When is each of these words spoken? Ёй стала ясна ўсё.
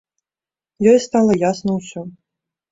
Ёй 0.93 0.97
стала 1.05 1.37
ясна 1.51 1.71
ўсё. 1.79 2.09